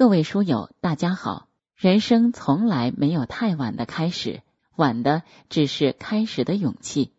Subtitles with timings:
[0.00, 1.46] 各位书友，大家好。
[1.76, 4.40] 人生从来没有太晚的开始，
[4.74, 7.12] 晚的只是开始的勇气。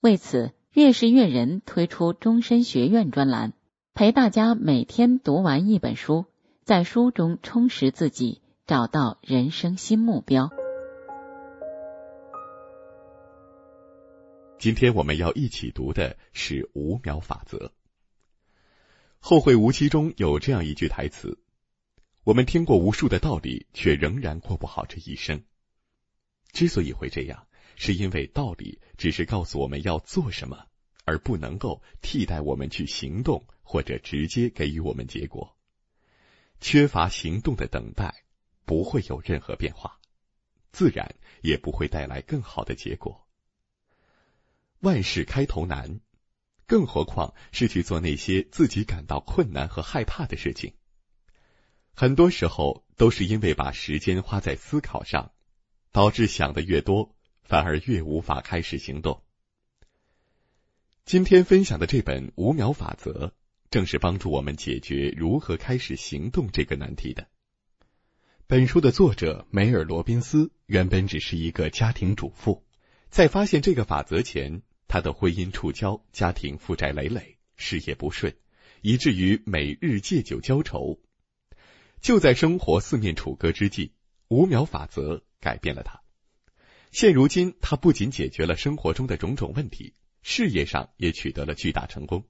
[0.00, 3.52] 为此，越是越人推出终身学院专栏，
[3.94, 6.24] 陪大家每天读完一本书，
[6.64, 10.50] 在书中充实自己，找到人生新目标。
[14.58, 17.58] 今天我们要一起读的是五秒法则。
[19.20, 21.38] 《后会无期》中有这样一句台词。
[22.28, 25.44] 我们听过无数的道理，却仍然过不好这一生。
[26.52, 30.66] 之所以会这样，是因为道理只是告诉我们要做什么，
[31.06, 35.56] 而不能够替代我们去行动，或者直接给予我们结果。
[36.60, 38.24] 缺乏行动的等待，
[38.66, 39.98] 不会有任何变化，
[40.70, 43.26] 自然也不会带来更好的结果。
[44.80, 46.02] 万事开头难，
[46.66, 50.74] 更何况是去做那些自己感到困难和害怕的事情。
[52.00, 55.32] 很多时候都是因为把时间花在思考上，
[55.90, 59.24] 导致想的越多，反而越无法开始行动。
[61.04, 63.26] 今天分享的这本《五秒法则》，
[63.68, 67.26] 正是帮助我们解决如何开始行动这个难题的。
[68.46, 72.64] 本书的作者梅尔·罗宾斯原本只是一个家庭主妇，
[73.10, 78.36] 在发现这个法则前，他的婚姻触礁，家庭负债累累，事业不顺，
[78.82, 81.00] 以至于每日借酒浇愁。
[82.00, 83.92] 就在生活四面楚歌之际，
[84.28, 86.02] 五秒法则改变了他。
[86.90, 92.24] 现如今，他不仅解决了生活中的种种问题，事业上也取得了巨大成功。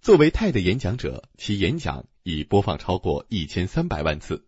[0.00, 4.46] 作为泰的演讲者，其演讲已播放超过一千三百万次。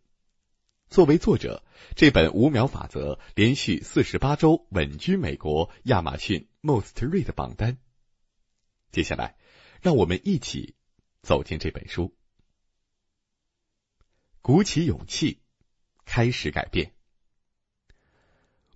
[0.88, 1.64] 作为作者，
[1.97, 7.78] 这本五秒法则连续四十八周稳居美国亚马逊 Most Read 榜单。
[8.92, 9.36] 接下来，
[9.81, 10.75] 让我们一起
[11.22, 12.14] 走进这本书。
[14.43, 15.39] 鼓起勇气，
[16.07, 16.93] 开始改变。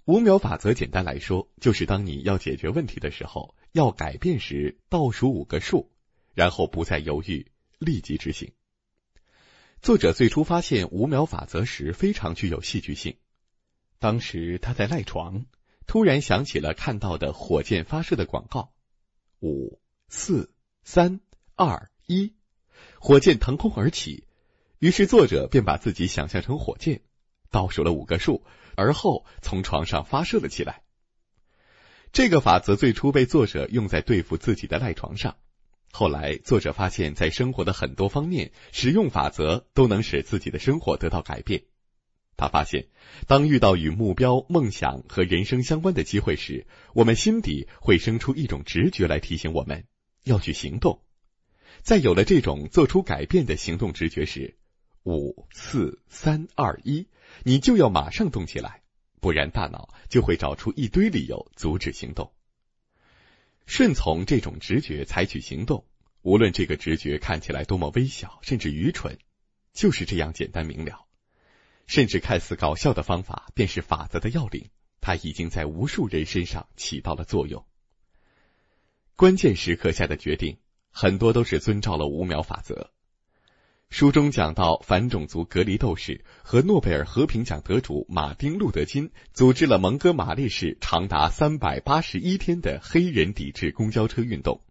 [0.04, 5.90] 五秒法则简单来说，就是当你要解决问题的时候，要改变时，倒数五个数，
[6.34, 8.52] 然后不再犹豫，立即执行。
[9.80, 13.16] 作者最初发现五秒法则时，非常具有戏剧性。
[13.98, 15.46] 当时他在赖床，
[15.86, 18.74] 突然想起了看到的火箭发射的广告：
[19.40, 21.20] 五、四、三、
[21.54, 22.34] 二、一，
[22.98, 24.26] 火箭腾空而起。
[24.84, 27.00] 于是，作者便把自己想象成火箭，
[27.50, 28.44] 倒数了五个数，
[28.76, 30.82] 而后从床上发射了起来。
[32.12, 35.38] 这个法则最初被作者用在对付自己的赖床上，
[35.90, 41.62] 后来作者发现，在生活的很多方面，使用法则都能使自己的生活得到改变。
[42.36, 42.88] 他发现，
[43.26, 49.86] 当遇到与目标、梦想和人生相关的机会时，我们心底会生出一种直觉来提醒我们
[50.24, 51.00] 要去行动。
[51.80, 54.58] 在有了这种做出改变的行动直觉时，
[55.04, 57.08] 五四三二一，
[57.42, 58.82] 你就要马上动起来，
[59.20, 62.32] 不然大脑就会找出一堆理由阻止行动。
[63.66, 65.84] 顺从这种直觉采取行动，
[66.22, 69.18] 无论这个直觉看起来多么微小，甚至愚蠢，
[69.74, 71.04] 就是这样简单明了。
[71.86, 74.70] 甚至看似搞笑的方法，便是法则的要领。
[75.02, 77.66] 它已经在无数人身上起到了作用。
[79.16, 80.56] 关键时刻下的决定，
[80.90, 82.90] 很多都是遵照了五秒法则。
[83.96, 94.62] 书中讲到，反种族隔离斗士和诺贝尔和平奖得主马丁·路德·金组织了蒙哥马利市长达三百八十一天的黑人抵制公交车运动。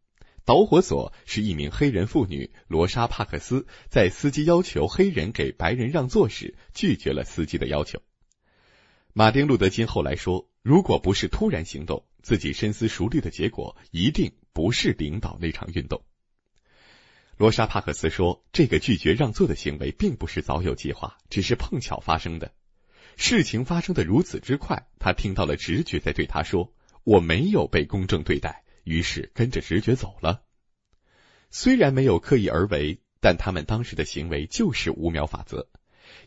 [0.44, 8.02] 导火索是一名黑人妇女罗莎·帕克斯在司机要求黑人给白人让座时拒绝了司机的要求。
[9.14, 16.04] 马丁·路德·金后来说：“如果不是突然行动，自己深思熟虑的结果一定不是领导那场运动。”
[17.38, 22.54] 罗莎·帕克斯说：“这个拒绝让座的行为并不是早有计划，只是碰巧发生的。
[23.18, 26.74] 事情发生的如此之快，他听到了直觉在对他说
[27.04, 30.44] ：‘我没有被公正对待。’于是跟着直觉走了。
[31.50, 35.70] 虽然没有刻意而为，但他们当时的行为就是五秒法则。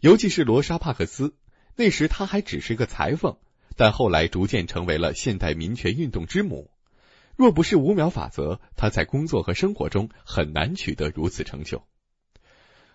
[0.00, 1.36] 尤其是罗莎·帕克斯，
[1.76, 3.36] 那时他还只是个裁缝，
[3.76, 6.70] 但后来逐渐成为了现代民权运动之母。”
[7.36, 11.86] 若不是五秒法则，他在工作和生活中很难取得如此成就。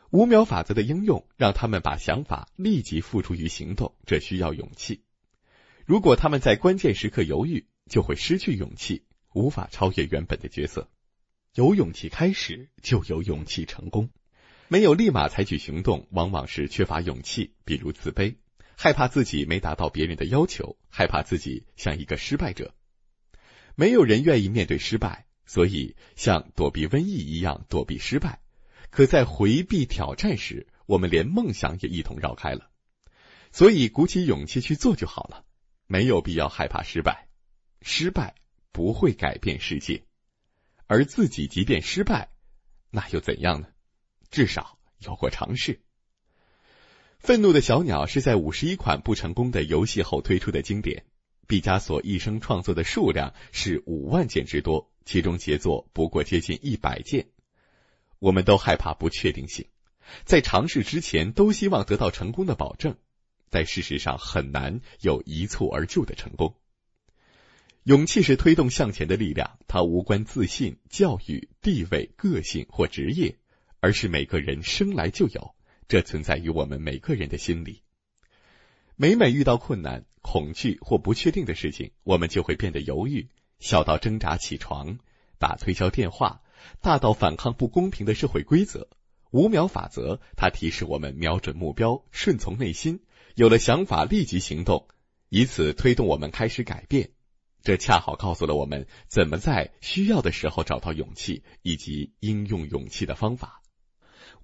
[0.09, 5.03] 五秒法则的应用，让他们把想法立即付诸于行动，这需要勇气。
[5.85, 10.89] 如果他们在关键时刻犹豫，就会失去勇气，无法超越原本的角色。
[11.53, 14.09] 有勇气开始，就有勇气成功。
[14.67, 18.37] 没有立马采取行动，往往是缺乏勇气，比如自卑，
[18.75, 22.73] 害怕自己没达到别人的要求，害怕自己像一个失败者。
[23.75, 28.41] 没有人愿意面对失败，所以像躲避瘟疫一样躲避失败。
[28.89, 32.69] 可在回避挑战时，我们连梦想也一同绕开了。
[33.51, 35.45] 所以，鼓起勇气去做就好了，
[35.87, 37.27] 没有必要害怕失败。
[37.81, 38.35] 失败
[38.71, 40.03] 不会改变世界，
[40.87, 42.29] 而自己即便失败，
[42.89, 43.67] 那又怎样呢？
[44.29, 45.81] 至少有过尝试。
[47.19, 51.05] 愤怒的小鸟是在五十一款不成功的游戏后推出的经典。
[51.51, 57.27] 毕加索一生创作的数量是五万件之多，其中杰作不过接近一百件。
[58.19, 59.65] 我们都害怕不确定性，
[60.23, 62.95] 在尝试之前都希望得到成功的保证。
[63.49, 66.55] 但事实上很难有一蹴而就的成功。
[67.83, 73.35] 勇气是推动向前的力量，它无关自信、教育、地位、个性或职业，
[73.81, 75.53] 而是每个人生来就有，
[75.89, 77.81] 这存在于我们每个人的心里。
[78.95, 83.29] 每每遇到困难、恐惧或不确定的事情，我们就会变得犹豫，
[83.59, 84.99] 小到挣扎起床、
[85.39, 86.41] 打推销电话，
[86.81, 88.87] 大到反抗不公平的社会规则。
[89.31, 93.01] 五秒法则，它提示我们瞄准目标，顺从内心。
[93.35, 94.87] 有了想法，立即行动，
[95.29, 97.11] 以此推动我们开始改变。
[97.63, 103.61] 这恰好告诉了我们怎么在需要的时候找到勇气，以及应用勇气的方法。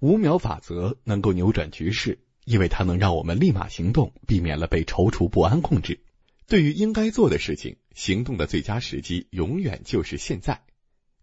[0.00, 6.00] 五秒法则能够扭转局势，因为它能让我们立马行动，避免了被踌躇不安控制。
[6.46, 10.62] 对于应该做的事情，行动的最佳时机永远就是现在。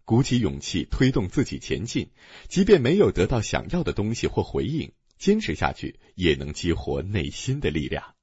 [0.04, 2.10] 鼓起勇气，推动自己前进，
[2.48, 4.92] 即便没有得到想要的东西或回应。
[5.18, 8.14] 坚持下去也能激活内心的力量。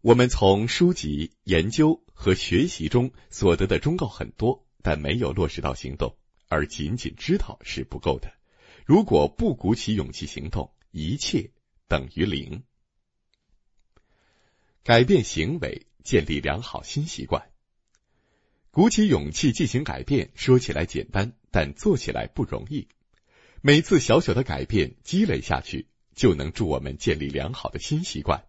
[0.00, 6.14] 我们从书籍、研究和学习中所得的忠告很多，但没有落实到行动，
[6.46, 8.32] 而仅仅知道是不够的。
[8.84, 11.50] 如果不鼓起勇气行动，一切
[11.88, 12.62] 等于零。
[14.82, 17.50] 改变行为，建立良好新习惯。
[18.70, 22.88] 鼓起勇气进行改变，说起来简单，但做起来不容易。
[23.60, 28.44] 每次小小的改变积累下去，就能助我们建立良好的新习惯。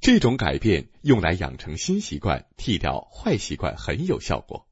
[0.00, 4.68] 这种改变用来养成新习惯、剃掉坏习惯很有效果，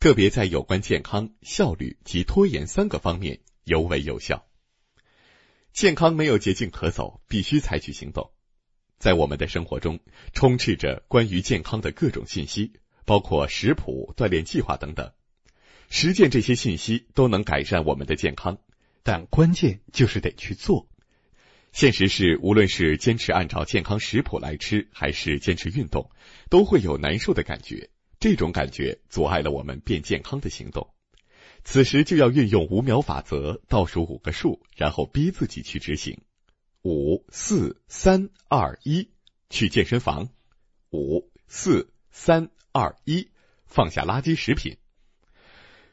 [0.00, 4.44] 特别在有关健康、效率及拖延三个方面尤为有效。
[5.72, 8.30] 健康没有捷径可走，必须采取行动。
[8.98, 10.00] 在我们的生活中，
[10.34, 12.74] 充斥着关于健康的各种信息，
[13.06, 15.12] 包括食谱、锻炼计划等等。
[15.88, 18.58] 实践这些信息都能改善我们的健康，
[19.02, 20.88] 但关键就是得去做。
[21.72, 26.10] 现实是，无论是坚持按照健康食谱来吃，还是坚持运动，
[26.50, 27.88] 都会有难受的感觉。
[28.20, 30.91] 这种感觉阻碍了我们变健康的行动。
[31.64, 36.20] 此时就要运用五秒法则，倒数五个数，然后逼自己去执行。
[36.82, 39.10] 五、四、三、二、一，
[39.48, 40.28] 去健身房。
[40.90, 43.28] 五、四、三、二、一，
[43.64, 44.76] 放下垃圾食品。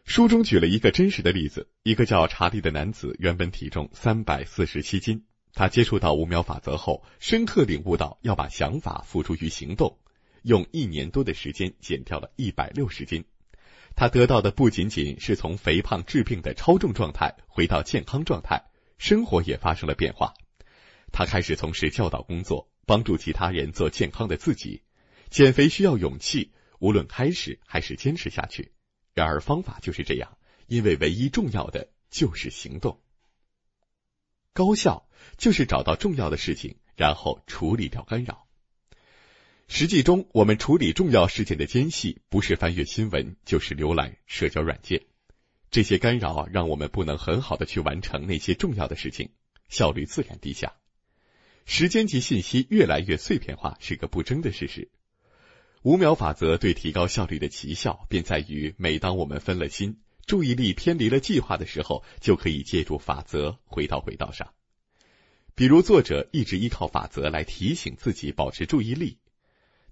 [0.04, 5.26] 书中举了一个真实的例子：一个叫查理的男子，原本体重三百四十七斤。
[5.54, 10.00] 他接触到五秒法则后，深刻领悟到要把想法付诸于行动，
[10.42, 13.24] 用一年多的时间减掉了一百六十斤。
[14.00, 18.64] 他得到的不仅仅是从肥胖治病的超重状态回到健康状态，
[18.98, 20.36] 生活也发生了变化。
[21.12, 24.84] 他开始从事教导工作，帮助其他人做健康的自己。
[25.30, 28.72] 减肥需要勇气，无论开始还是坚持下去。
[29.14, 30.38] 然而方法就是这样，
[30.68, 33.02] 因为唯一重要的就是行动。
[34.54, 38.48] 高效就是找到重要的事情，然后处理掉干扰。
[39.72, 45.04] 实际中，我们处理重要事件的间隙，不是翻阅新闻，就是浏览社交软件。
[45.70, 49.30] 这些干扰让我们不能很好的去完成那些重要的事情，
[49.70, 50.74] 效率自然低下。
[51.66, 54.90] 时间及信息越来越碎片化，是个不争的事实。
[55.84, 64.52] 五秒法则对提高效率的奇效，便在于每当我们分了心，注意力偏离了计划的时候，就可以借助法则回到轨道上。
[65.54, 69.20] 比如，作者一直依靠法则来提醒自己保持注意力：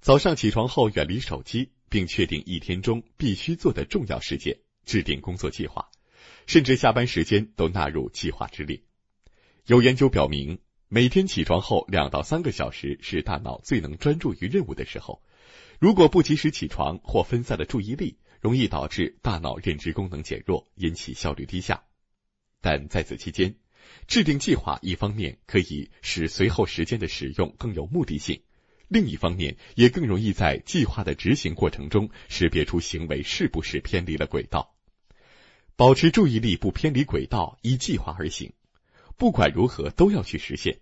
[0.01, 5.89] 早上起床后远离手机，并确定一天中必须做的重要事件，制定工作计划，
[6.45, 8.81] 甚至下班时间都纳入计划之列。
[9.65, 15.21] 有研究表明，每天起床后两到三个小时是大脑最能专注于任务的时候。
[15.79, 21.83] 如果不及时起床或分散了注意力，容易导致大脑认知功能减弱，引起效率低下。
[22.61, 23.55] 但在此期间，
[24.07, 28.41] 制定计划一方面可以使随后时间的使用更有目的性，
[28.87, 34.73] 另一方面也更容易在计划的执行过程中识别出行为是不是偏离了轨道。
[35.75, 38.53] 保持注意力不偏离轨道，依计划而行，
[39.17, 40.79] 不管如何都要去实现。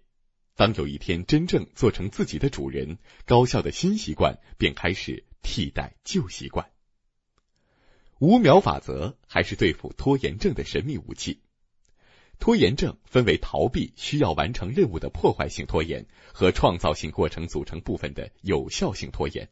[0.55, 6.69] 当有一天真正做成自己的主人，高效的新习惯便开始替代旧习惯。
[8.19, 11.41] 五秒法则还是对付拖延症的神秘武器。
[12.39, 19.49] 拖延症分为逃避需要完成任务的破坏性拖延和创造性过程组成部分的有效性拖延。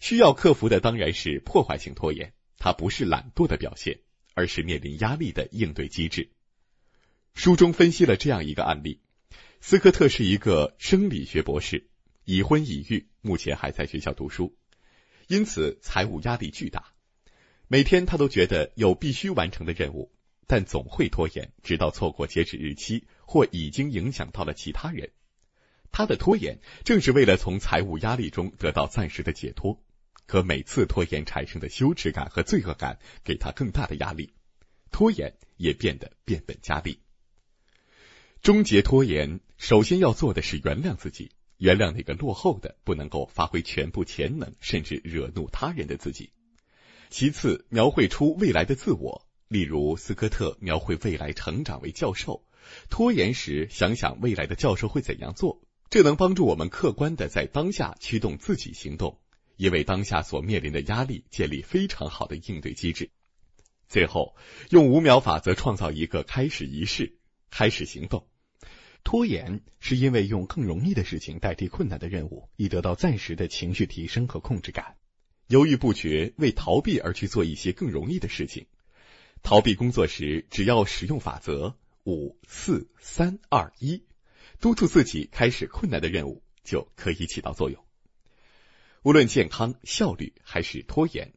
[0.00, 3.98] 需要克服的当然是破坏性拖延，它不是懒惰的表现，
[4.34, 6.30] 而是面临压力的应对机制。
[7.34, 9.00] 书中分析了这样一个案例：
[9.60, 11.88] 斯科特是一个生理学博士，
[12.24, 14.56] 已婚已育，目前还在学校读书，
[15.26, 16.92] 因此财务压力巨大。
[17.66, 20.10] 每天他都觉得有必须完成的任务。
[20.48, 25.10] 但总会拖延，直到错过截止日期或已经影响到了其他人。
[25.92, 29.80] 他的拖延正是为了从财务压力中得到暂时的解脱，
[30.26, 34.32] 可每次拖延产生的羞耻感和罪恶感给他更大的压力，
[34.90, 36.98] 拖延也变得变本加厉。
[38.40, 46.32] 终结拖延，首先要做的是原谅自己，原谅那个落后的、不能够发挥全部潜能，甚至惹怒他人的自己。
[47.10, 49.27] 其次，描绘出未来的自我。
[49.48, 52.44] 例如，斯科特描绘未来成长为教授，
[52.90, 59.18] 拖延时想想未来的教授会怎样做，这能帮助我们客观的在当下驱动自己行动，
[59.56, 63.10] 也为当下所面临的压力建立非常好的应对机制。
[63.88, 64.36] 最后，
[64.68, 67.16] 用五秒法则创造一个开始仪式，
[67.50, 68.28] 开始行动。
[69.02, 74.96] 拖延是因为用更容易的事情代替困难的任务，以得到暂时的情绪提升和控制感。
[75.46, 78.66] 犹豫不决，为逃避而去做一些更容易的事情。
[79.42, 84.04] 逃避工作时，只要使用法则五四三二一，
[84.60, 87.84] 督促自己开始困难的任务，就可以起到作用。
[89.02, 91.32] 无论健康、效率还是拖延，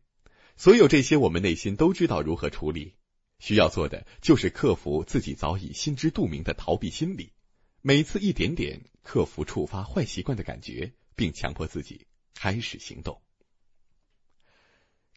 [0.58, 2.96] 所有这些我们内心都知道如何处理。
[3.40, 7.34] 需要做的就是克服自己早已心知肚明的逃避心理，
[7.82, 12.06] 每次一点点克服触发坏习惯的感觉，并强迫自己
[12.36, 13.22] 开始行动，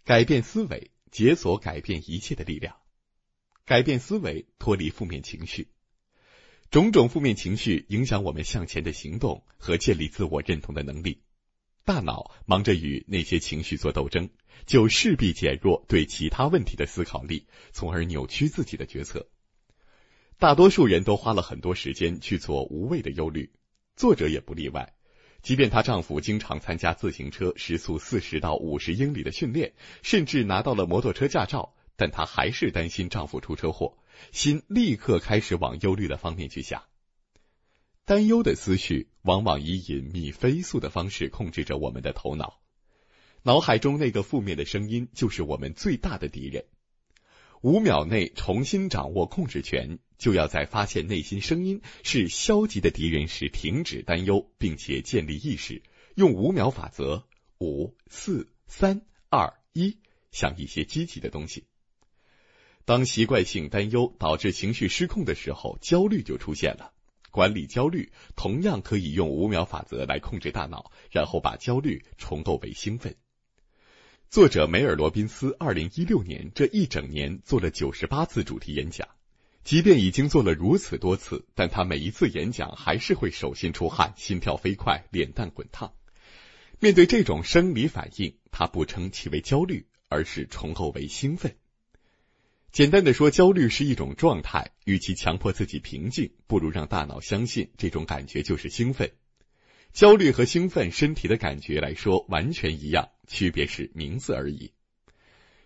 [0.05, 0.91] 改变思维。
[1.15, 2.75] 解锁改变一切的力量，
[3.65, 5.69] 改变思维，脱离负面情绪。
[6.73, 11.23] 种种负面情绪影响我们向前的行动和建立自我认同的能力。
[11.85, 14.29] 大脑忙着与那些情绪做斗争，
[14.67, 19.29] 就势必减弱对其他问题的思考力，从而扭曲自己的决策。
[20.41, 23.53] 大多数人都花了很多时间去做无谓的忧虑，
[23.95, 24.94] 作者也不例外。
[25.45, 33.99] 即便她丈夫经常参加自行车时速四十到五十英里的训练，甚至拿到了摩托车驾照，但她还是担心丈夫出车祸，
[34.33, 36.83] 心立刻开始往忧虑的方面去想。
[38.07, 42.59] 担忧的思绪往往以隐秘飞速的方式控制着我们的头脑，
[43.43, 46.65] 脑海中那个负面的声音就是我们最大的敌人。
[47.65, 49.99] 五秒内重新掌握控制权。
[50.19, 55.83] 就要在发现内心声音是消极的敌人时停止担忧，并且建立意识，
[56.15, 57.27] 用五秒法则：
[57.59, 59.97] 五、四、三、二、一，
[60.31, 61.65] 想一些积极的东西。
[62.85, 66.93] 当习惯性担忧导致情绪失控的时候，焦虑就出现了。
[67.31, 73.17] 管理焦虑同样可以用五秒法则来控制大脑，然后把焦虑重构为兴奋。
[74.35, 79.07] 作者梅尔罗宾斯二零一六年这一整年做了九十八次主题演讲。
[79.63, 85.93] 即便已经做了如此多次，但他每一次演讲还是会手心出汗、心跳飞快、脸蛋滚烫。
[86.81, 91.55] 面对这种生理反应，他不称其为焦虑，而是重构为兴奋。
[92.73, 99.13] 简单的说，焦虑是一种状态，与其强迫自己平静，不如让大脑相信这种感觉就是兴奋。
[99.95, 104.73] 焦虑和兴奋，身体的感觉来说完全一样，区别是名字而已。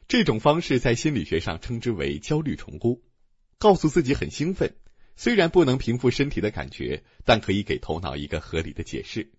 [0.07, 3.03] 这种方式在心理学上称之为焦虑重估。
[3.57, 4.77] 告诉自己很兴奋，
[5.17, 9.33] 虽然不能平复身体的感觉，但可以给头脑一个合理的解释，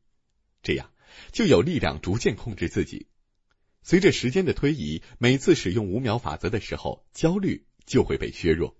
[0.64, 0.92] 这样
[1.32, 3.06] 就有力量逐渐控制自己。
[3.84, 8.76] 随着时间的推移，每次使用五秒法则的时候，焦虑就会被削弱。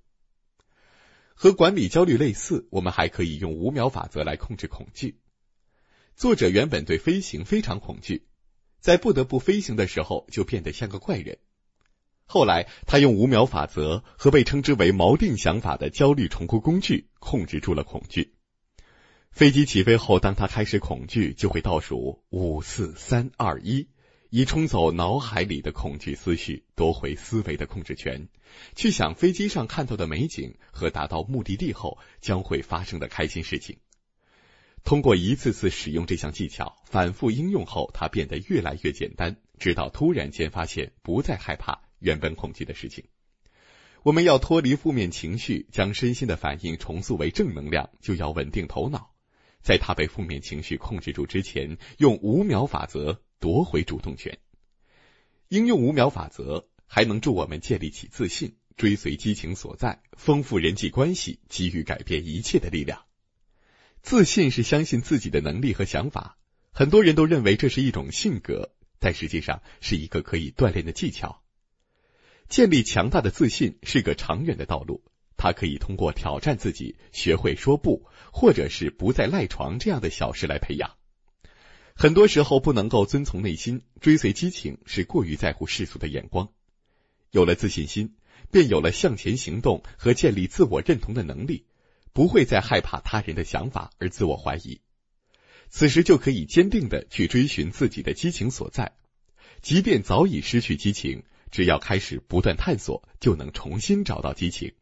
[1.36, 5.20] 和管理焦虑类似，我们还可以用五秒法则来控制恐惧。
[6.20, 8.26] 作者原本对飞行非常恐惧，
[8.82, 11.38] 在不得不飞行的时候，就变得像个怪人。
[12.26, 18.34] 后来，他用五秒法则和被称之为锚定想法的焦虑重构工具控制住了恐惧。
[19.32, 23.88] 飞机起飞后，当他开始恐惧，就会倒数五、四、三、二、一，
[24.30, 28.28] 以冲走脑海里的恐惧思绪，夺回思维的控制权，
[28.76, 33.78] 去想飞机上看到的美景和达到目的地后将会发生的开心事情。
[34.84, 41.82] 通过一次次使用这项技巧，反复应用后，它变得越来越简单，直到突然间发现不再害怕。
[42.00, 43.04] 原本恐惧的事情，
[44.04, 49.14] 我们要脱离负面情绪，将身心的反应重塑为正能量，就要稳定头脑，
[49.62, 54.40] 在他被负面情绪控制住之前，用五秒法则夺回主动权。
[55.50, 63.09] 应用五秒法则还能助我们建立起自信，追随激情所在，丰富人际关系，给予改变一切的力量。
[64.02, 66.38] 自信是相信自己的能力和想法。
[66.72, 71.42] 很多人都认为这是一种性格，但实际上是一个可以锻炼的技巧。
[72.48, 75.04] 建立强大的自信是个长远的道路，
[75.38, 80.96] 它可以通过挑战自己、学会说不，或者是不再赖床这样的小事来培养。
[81.94, 86.50] 很多时候不能够遵从内心，追随激情，是过于在乎世俗的眼光。
[87.32, 88.16] 有了自信心，
[88.52, 91.66] 便有了向前行动和建立自我认同的能力，
[92.14, 94.82] 不会再害怕他人的想法而自我怀疑。
[95.70, 98.94] 此时就可以坚定的去追寻自己的激情所在，
[99.62, 104.74] 即便早已失去激情，只要开始不断探索，就能重新找到激情。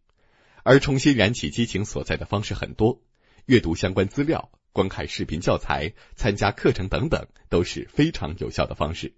[0.63, 3.01] 而重新燃起激情所在的方式很多，
[3.46, 9.13] 阅读相关资料、观看视频教材、参加课程等等，都是非常有效的方式。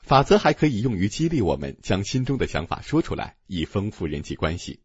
[0.00, 4.80] 法则还可以用于激励我们将心中的想法说出来，以丰富人际关系。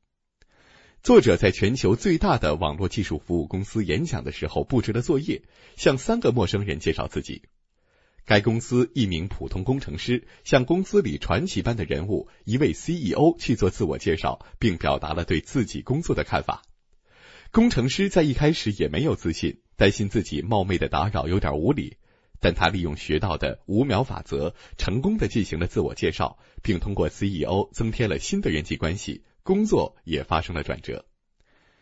[1.06, 5.44] 作者在全球最大的网络技术服务公司演讲的时候布置了作业，
[5.76, 7.44] 向三个陌生人介绍自己。
[8.26, 16.64] 该公司一名普通工程师向公司里传奇般的人物一位 CEO 去做自我介绍，并表达了对自己工作的看法。
[17.52, 21.98] 工程师在一开始也没有自信，担心自己冒昧的打扰有点无礼，
[22.40, 29.22] 但他利用学到的五秒法则，成功的进行了自我介绍，并通过 CEO 增添了新的人际关系。
[29.46, 31.06] 工作也发生了转折。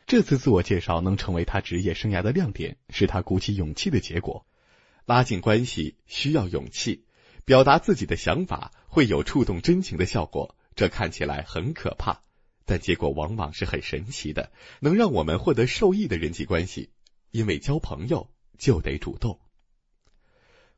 [0.05, 4.45] 这次自我介绍能成为他职业生涯的亮点，是他鼓起勇气的结果。
[5.05, 7.05] 拉近关系需要勇气，
[7.45, 10.57] 表达自己的想法会有触动真情的效果。
[10.75, 12.21] 这看起来很可怕，
[12.65, 14.51] 但结果往往是很神奇的，
[14.81, 16.89] 能让我们获得受益的人际关系。
[17.31, 19.39] 因为交朋友就得主动。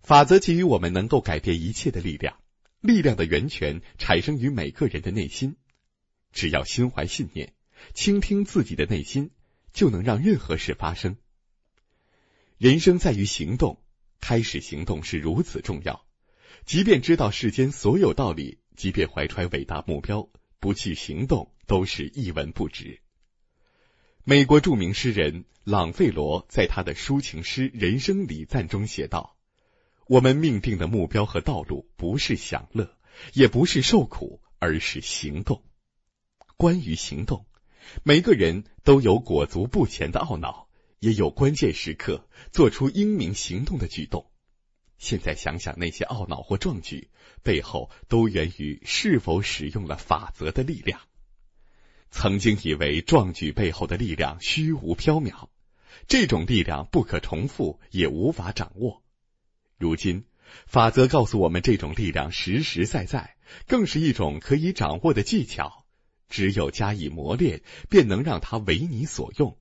[0.04, 2.38] 法则给予我们能够改变一切的力量，
[2.80, 5.56] 力量的源泉产生于每个人的内心。
[6.36, 7.54] 只要心怀信念，
[7.94, 9.32] 倾听自己的内心，
[9.74, 11.16] 就能让任何事发生。
[12.58, 13.82] 人生在于行动，
[14.20, 16.06] 开始行动是如此重要。
[16.66, 23.00] 即便知道世间所有道理，即便怀揣伟大目标，不去行动都是一文不值。
[24.26, 29.38] 美国著名诗人朗费罗在他的抒情诗《人生礼赞》中写道
[30.08, 32.98] ：“我们命定的目标和道路，不是享乐，
[33.32, 35.64] 也不是受苦，而是行动。”
[36.58, 37.46] 关于行动，
[38.04, 40.68] 每个人都有裹足不前的懊恼，
[41.00, 44.32] 也有关键时刻做出英明行动的举动。
[44.98, 47.10] 现在想想那些懊恼或壮举，
[47.44, 51.02] 背后都源于是否使用了法则的力量。
[52.10, 55.50] 曾经以为壮举背后的力量虚无缥缈，
[56.08, 59.04] 这种力量不可重复，也无法掌握。
[59.78, 60.24] 如今，
[60.66, 63.36] 法则告诉我们，这种力量实实在在，
[63.68, 65.85] 更是一种可以掌握的技巧。
[66.30, 69.58] 只有加以磨练，便能让它为你所用。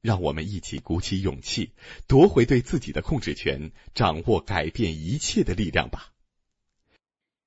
[0.00, 1.72] 让我们一起鼓起勇气，
[2.06, 6.12] 夺回对自己的控制权，掌握改变一切的力量吧。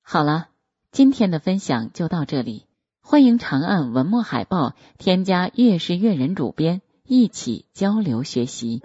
[0.02, 0.50] 好了，
[0.92, 2.66] 今天的分享就到这里。
[3.02, 8.82] 欢迎长按文末海报，添加“月是月人”主编，一起交流学习。